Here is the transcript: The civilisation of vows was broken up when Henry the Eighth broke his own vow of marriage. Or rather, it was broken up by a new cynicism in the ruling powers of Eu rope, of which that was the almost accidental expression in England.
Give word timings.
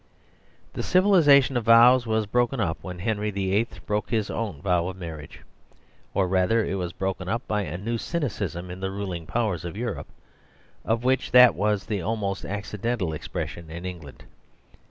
The 0.73 0.81
civilisation 0.81 1.55
of 1.57 1.65
vows 1.65 2.07
was 2.07 2.25
broken 2.25 2.59
up 2.59 2.79
when 2.81 2.97
Henry 2.97 3.29
the 3.29 3.53
Eighth 3.53 3.85
broke 3.85 4.09
his 4.09 4.31
own 4.31 4.59
vow 4.59 4.87
of 4.87 4.97
marriage. 4.97 5.41
Or 6.15 6.27
rather, 6.27 6.65
it 6.65 6.73
was 6.73 6.91
broken 6.91 7.29
up 7.29 7.47
by 7.47 7.61
a 7.61 7.77
new 7.77 7.99
cynicism 7.99 8.71
in 8.71 8.79
the 8.79 8.89
ruling 8.89 9.27
powers 9.27 9.63
of 9.63 9.77
Eu 9.77 9.91
rope, 9.91 10.09
of 10.83 11.03
which 11.03 11.29
that 11.33 11.53
was 11.53 11.85
the 11.85 12.01
almost 12.01 12.45
accidental 12.45 13.13
expression 13.13 13.69
in 13.69 13.85
England. 13.85 14.23